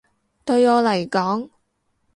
[0.45, 1.51] 對我嚟講